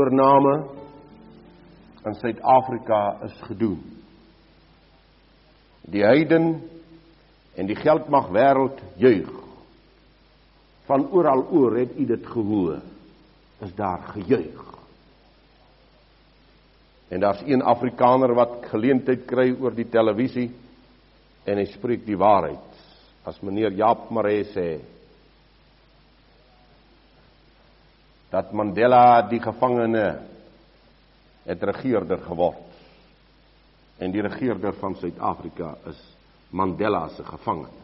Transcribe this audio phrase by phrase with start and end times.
[0.00, 0.54] oorname
[2.04, 3.80] in Suid-Afrika is gedoen.
[5.90, 6.62] Die heiden
[7.54, 9.30] en die geldmag wêreld juig.
[10.88, 12.80] Van oral oor het u dit gehoor.
[13.60, 14.64] Is daar gejuig.
[17.10, 20.48] En daar's een Afrikaner wat geleentheid kry oor die televisie
[21.44, 22.80] en hy spreek die waarheid.
[23.26, 24.68] As meneer Jaap Maree sê
[28.30, 30.06] dat Mandela die gevangene
[31.44, 32.66] het regerder geword.
[33.98, 35.98] En die regerder van Suid-Afrika is
[36.50, 37.78] Mandela se gevangene.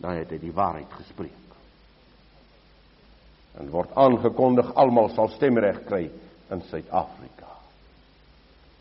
[0.00, 1.36] Dan het hy die waarheid gespreek.
[3.60, 6.06] En word aangekondig almal sal stemreg kry
[6.50, 7.48] in Suid-Afrika.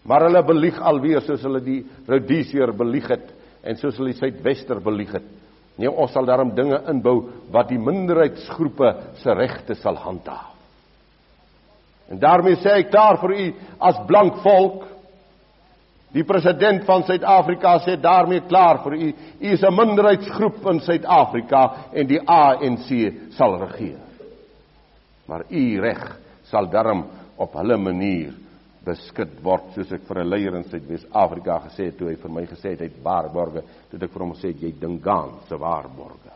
[0.10, 4.80] Maar hulle belieg alweer soos hulle die Rhodesier belieg het en soos hulle die Suidwester
[4.82, 5.28] belieg het.
[5.80, 7.18] Nee, ons sal daarom dinge inbou
[7.54, 10.59] wat die minderheidsgroepe se regte sal handhaaf.
[12.10, 14.90] En daarmee sê ek daar vir u as blank volk
[16.10, 19.10] Die president van Suid-Afrika sê daarmee klaar vir u.
[19.42, 24.02] U is 'n minderheidsgroep in Suid-Afrika en die ANC sal regeer.
[25.26, 27.06] Maar u reg sal darm
[27.38, 28.34] op hulle manier
[28.86, 32.46] beskik word soos ek vir 'n leier in Suid-Afrika gesê het toe hy vir my
[32.46, 36.34] gesê het hy het waarborge, toe ek vir hom gesê het jy dingaan se waarborge.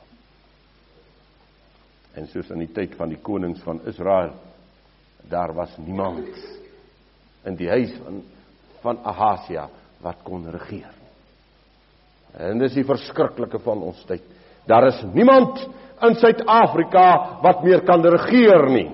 [2.15, 4.33] En soos in die tyd van die konings van Israel
[5.29, 6.29] daar was niemand
[7.43, 8.23] in die huis van
[8.83, 9.69] van Ahasia
[10.03, 10.91] wat kon regeer.
[12.33, 14.25] En dis die verskriklike van ons tyd.
[14.67, 15.61] Daar is niemand
[16.03, 17.05] in Suid-Afrika
[17.43, 18.89] wat meer kan regeer nie.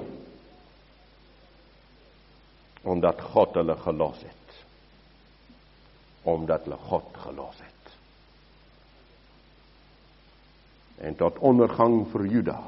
[2.84, 4.60] Omdat God hulle gelos het.
[6.30, 7.94] Omdat hulle God gelos het.
[11.08, 12.60] En tot ondergang vir Juda.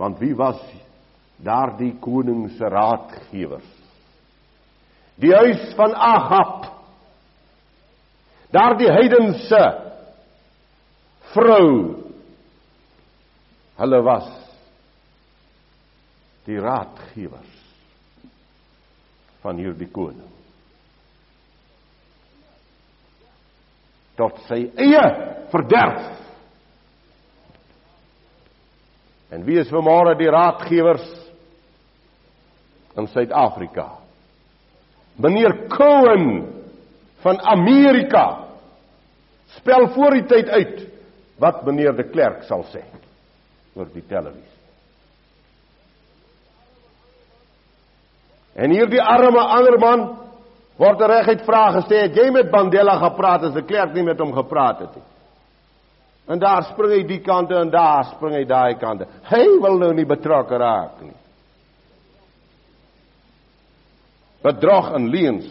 [0.00, 0.60] Want wie was
[1.44, 3.80] daardie koning se raadgewers?
[5.20, 6.68] die huis van Agab.
[8.50, 9.62] Daardie heidense
[11.34, 11.68] vrou.
[13.80, 14.28] Hulle was
[16.48, 17.58] die raadgewers
[19.44, 20.26] van hierdie koning.
[24.18, 25.04] Tot sy eie
[25.52, 26.10] verderf.
[29.30, 31.19] En wie is vanmôre die raadgewers
[32.96, 34.00] in Suid-Afrika
[35.20, 36.52] Meneer Cohen
[37.20, 38.38] van Amerika
[39.46, 40.78] spel voor die tyd uit
[41.40, 42.82] wat meneer de Klerk sal sê
[43.76, 44.48] oor die televisie.
[48.60, 50.06] En hierdie arme ander man
[50.80, 54.32] word reguit vra gesê het jy met Mandela gepraat as de Klerk nie met hom
[54.36, 55.06] gepraat het nie.
[56.30, 59.08] En daar spring hy die kante en daar spring hy daai kante.
[59.28, 61.16] Hy wil nou nie betrokke raak nie.
[64.42, 65.48] Bedrog en leuns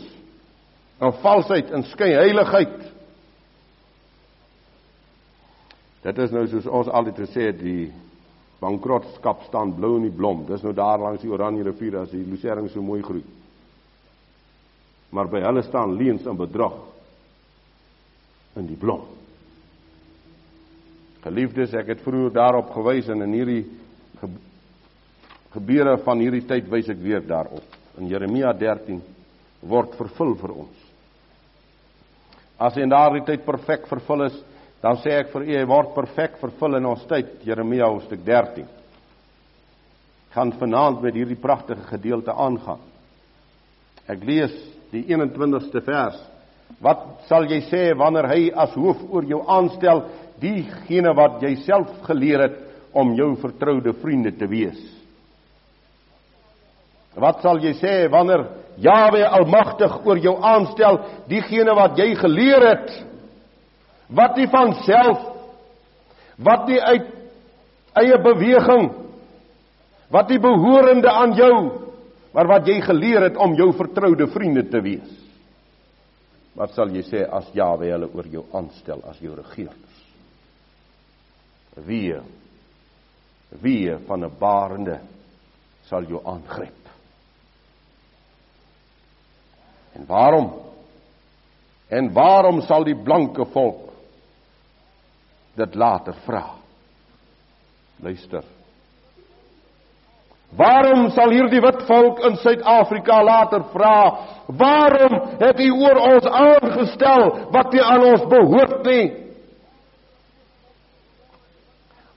[1.00, 2.78] en valsheid en skynheiligheid.
[6.04, 7.90] Dit is nou soos ons altyd gesê het die
[8.60, 10.44] bankrotskap staan blou in die blom.
[10.48, 13.24] Dis nou daar langs die oranje rivier as die lucerne so mooi groei.
[15.16, 16.76] Maar by hulle staan leuns en bedrog
[18.60, 19.06] in die blom.
[21.24, 23.64] Geliefdes ek het vroeër daarop gewys en in hierdie
[25.54, 29.02] gebeure van hierdie tyd wys ek weer daarop in Jeremia 13
[29.70, 30.86] word vervul vir ons.
[32.60, 34.36] As hy in daardie tyd perfek vervul is,
[34.84, 38.68] dan sê ek vir u hy word perfek vervul in ons tyd, Jeremia hoofstuk 13.
[40.36, 42.84] Gaan vanaand met hierdie pragtige gedeelte aangaan.
[44.10, 44.54] Ek lees
[44.94, 46.20] die 21ste vers.
[46.80, 50.06] Wat sal jy sê wanneer hy as hoof oor jou aanstel
[50.40, 52.60] diegene wat jy self geleer het
[52.96, 54.80] om jou vertroude vriende te wees?
[57.16, 58.48] Wat sal jy sê wanneer
[58.80, 62.94] Jawe almagtig oor jou aanstel, diegene wat jy geleer het,
[64.10, 65.26] wat nie van self
[66.40, 67.10] wat nie uit
[68.00, 68.90] eie beweging
[70.14, 71.56] wat nie behorende aan jou
[72.34, 75.14] maar wat jy geleer het om jou vertroude vriende te wees.
[76.54, 80.04] Wat sal jy sê as Jawe hulle oor jou aanstel as jou regerders?
[81.86, 82.14] Wie
[83.62, 85.00] wie van 'n barende
[85.90, 86.79] sal jou aangryp?
[89.94, 90.54] En waarom?
[91.88, 93.88] En waarom sal die blanke volk
[95.56, 96.46] dit later vra?
[98.00, 98.44] Luister.
[100.56, 103.98] Waarom sal hierdie wit volk in Suid-Afrika later vra,
[104.48, 109.06] waarom het u oor ons aangestel wat nie aan ons behoort nie?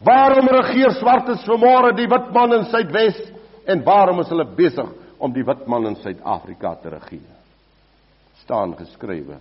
[0.03, 3.21] Waarom regeer swartes vanmôre die wit man in Suidwes
[3.69, 4.89] en waarom is hulle besig
[5.23, 7.32] om die wit man in Suid-Afrika te regeer?
[8.43, 9.39] Staan geskrywe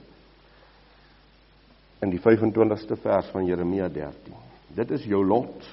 [2.01, 4.33] in die 25ste vers van Jeremia 13.
[4.73, 5.67] Dit is jou lot.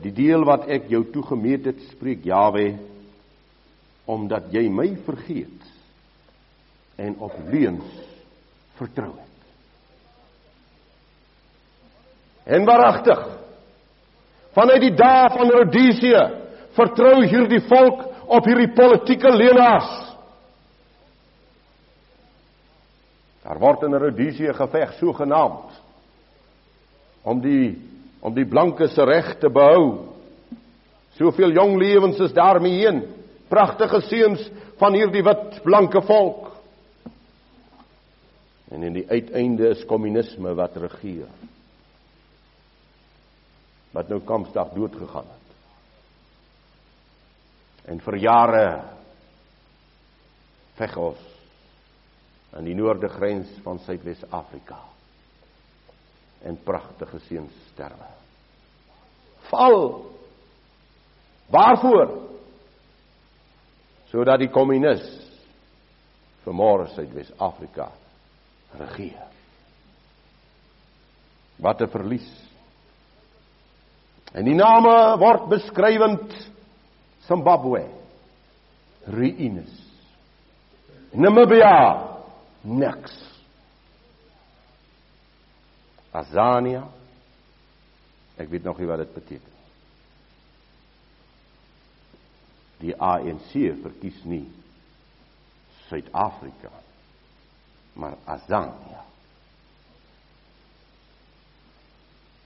[0.00, 2.70] Die deel wat ek jou toegemeet het, spreek Jawe,
[4.08, 5.66] omdat jy my vergeet
[6.98, 7.98] en op leuns
[8.78, 9.26] vertrou het.
[12.48, 13.20] En waaragtig,
[14.56, 16.22] vanuit die dae van Rodesië,
[16.78, 18.06] vertrou hierdie volk
[18.38, 20.07] op hierdie politieke leenaars.
[23.48, 25.76] Daar word in Rodesië geveg sogenaamd
[27.24, 27.78] om die
[28.20, 30.10] om die blankes reg te behou.
[31.16, 32.98] Soveel jong lewens is daarmee heen.
[33.48, 34.42] Pragtige seuns
[34.76, 36.50] van hierdie wit blanke volk.
[38.74, 41.30] En in die uiteinde is kommunisme wat regeer.
[43.96, 45.56] Wat nou kampsdag dood gegaan het.
[47.94, 48.66] En vir jare
[50.76, 51.37] veg ons
[52.52, 54.78] aan die noorde grens van Suidwes-Afrika
[56.42, 58.08] en pragtige seuns sterwe.
[59.50, 59.78] Val.
[61.50, 62.12] Waarvoor?
[64.08, 65.04] Sodat die kommunis
[66.44, 67.90] vermoere Suidwes-Afrika
[68.78, 69.26] regeer.
[71.56, 72.28] Wat 'n verlies.
[74.32, 76.50] En die name word beskrywend
[77.26, 77.86] Zimbabwe,
[79.06, 79.72] Ruïnes,
[81.12, 82.17] Namibia,
[82.68, 83.16] niks.
[86.10, 86.84] Azania.
[88.38, 89.56] Ek weet nog nie wat dit beteken.
[92.78, 93.50] Die ANC
[93.82, 94.44] verkies nie
[95.88, 96.70] Suid-Afrika
[97.98, 99.04] maar Azania.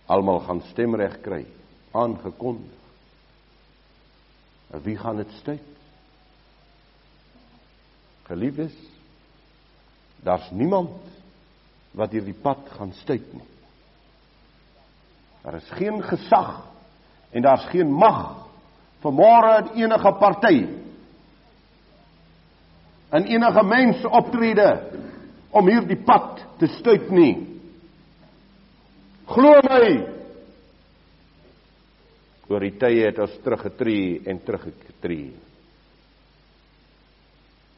[0.07, 1.45] Almal gaan stemreg kry,
[1.91, 2.81] aangekondig.
[4.83, 5.69] Wie gaan dit stuit?
[8.23, 8.73] Geliefdes,
[10.23, 11.01] daar's niemand
[11.93, 13.49] wat hierdie pad gaan stuit nie.
[15.43, 16.63] Daar is geen gesag
[17.31, 18.47] en daar's geen mag
[19.03, 20.57] vir môre in enige party
[23.13, 24.69] in enige mens optrede
[25.51, 27.35] om hierdie pad te stuit nie.
[29.29, 29.91] Glo my.
[32.49, 35.31] Oor die tye het ons teruggetree en teruggetree.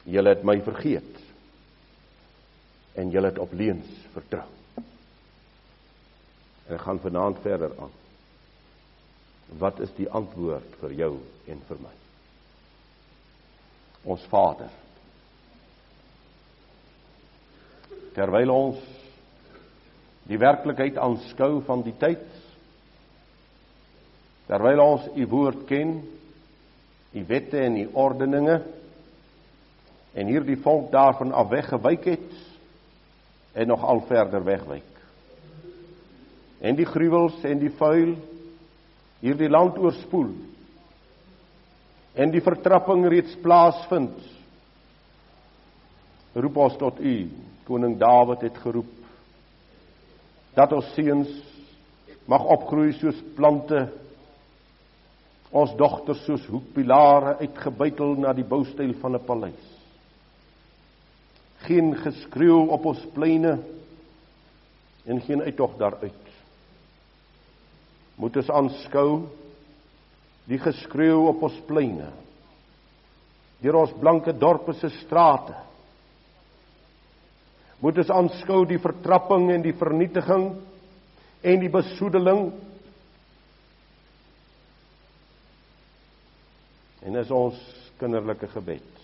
[0.07, 1.24] Julle het my vergeet.
[2.95, 4.47] En julle het op leuns vertrou.
[6.67, 7.93] En gaan vanaand verder aan.
[9.57, 11.11] Wat is die antwoord vir jou
[11.51, 11.93] en vir my?
[14.15, 14.71] Ons Vader.
[18.15, 18.81] Terwyl ons
[20.25, 22.23] die werklikheid aanskou van die tyd,
[24.49, 25.99] terwyl ons u woord ken,
[27.15, 28.57] u wette en u ordeninge
[30.15, 32.33] en hierdie volk daarvan af weggewyk het
[33.55, 34.91] en nog al verder wegwyk.
[36.59, 38.15] En die gruwels en die vuil
[39.23, 40.33] hierdie land oorspoel.
[42.15, 44.17] En die vertrapping reeds plaasvind.
[46.35, 47.15] Roep ons tot u
[47.65, 48.91] koning Dawid het geroep
[50.55, 51.31] dat ons seuns
[52.31, 53.79] mag opgroei soos plante
[55.55, 59.65] ons dogters soos hoekpilare uitgebuitel na die boustyl van 'n paleis
[61.65, 63.57] geen geskreeu op ons pleine
[65.05, 66.21] en geen uittog daaruit.
[68.15, 69.09] Moet ons aanskou
[70.45, 72.11] die geskreeu op ons pleine
[73.63, 75.55] deur ons blanke dorpe se strate.
[77.81, 80.43] Moet ons aanskou die vertrapping en die vernietiging
[81.45, 82.51] en die besoedeling.
[87.05, 87.57] En is ons
[87.97, 88.94] kinderlike gebed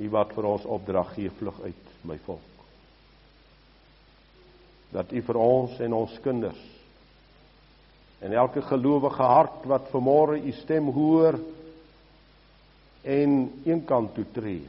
[0.00, 2.66] U wat vir ons opdrag gee vlug uit my volk.
[4.90, 6.68] Dat U vir ons en ons kinders
[8.20, 11.38] en elke gelowige hart wat vanmôre u stem hoor
[13.02, 13.30] en
[13.64, 14.66] een kant toe tree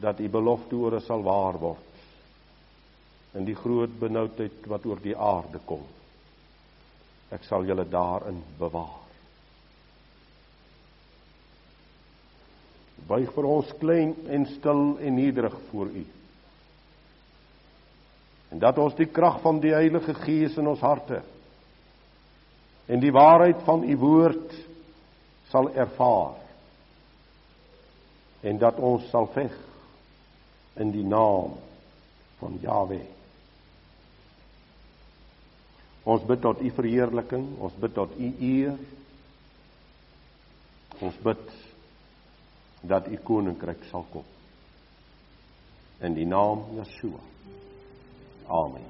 [0.00, 1.88] dat u belofte oor sal waar word
[3.40, 5.82] in die groot benoudheid wat oor die aarde kom.
[7.30, 9.09] Ek sal julle daarin bewaar
[13.08, 16.04] buig vir ons klein en stil en nederig voor u
[18.50, 21.22] en dat ons die krag van die Heilige Gees in ons harte
[22.90, 24.54] en die waarheid van u woord
[25.50, 26.38] sal ervaar
[28.42, 29.54] en dat ons sal veg
[30.80, 31.58] in die naam
[32.40, 33.00] van Jahwe.
[36.08, 38.78] Ons bid tot u verheerliking, ons bid tot u eer.
[41.04, 41.42] Ons bid
[42.80, 44.24] dat u koninkryk sal kom.
[46.00, 47.20] In die naam Yeshua.
[48.46, 48.88] Amen.